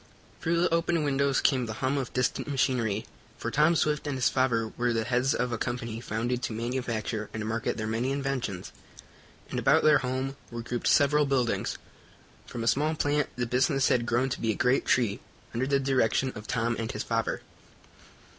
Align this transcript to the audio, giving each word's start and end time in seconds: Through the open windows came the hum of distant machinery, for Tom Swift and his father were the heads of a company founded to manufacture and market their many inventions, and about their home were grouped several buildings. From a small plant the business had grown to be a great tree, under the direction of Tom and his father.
Through 0.41 0.59
the 0.59 0.73
open 0.73 1.03
windows 1.03 1.41
came 1.41 1.67
the 1.67 1.73
hum 1.75 1.95
of 1.99 2.11
distant 2.11 2.47
machinery, 2.47 3.05
for 3.37 3.51
Tom 3.51 3.75
Swift 3.75 4.07
and 4.07 4.15
his 4.17 4.29
father 4.29 4.69
were 4.69 4.93
the 4.93 5.03
heads 5.03 5.35
of 5.35 5.51
a 5.51 5.59
company 5.59 5.99
founded 6.01 6.41
to 6.41 6.53
manufacture 6.53 7.29
and 7.35 7.45
market 7.47 7.77
their 7.77 7.85
many 7.85 8.11
inventions, 8.11 8.71
and 9.51 9.59
about 9.59 9.83
their 9.83 9.99
home 9.99 10.37
were 10.49 10.63
grouped 10.63 10.87
several 10.87 11.27
buildings. 11.27 11.77
From 12.47 12.63
a 12.63 12.67
small 12.67 12.95
plant 12.95 13.29
the 13.35 13.45
business 13.45 13.89
had 13.89 14.07
grown 14.07 14.29
to 14.29 14.41
be 14.41 14.49
a 14.49 14.55
great 14.55 14.87
tree, 14.87 15.19
under 15.53 15.67
the 15.67 15.79
direction 15.79 16.31
of 16.33 16.47
Tom 16.47 16.75
and 16.79 16.91
his 16.91 17.03
father. 17.03 17.43